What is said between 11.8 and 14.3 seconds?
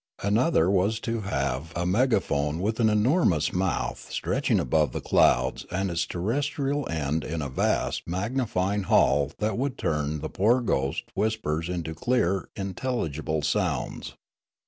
clear, intelligible sounds.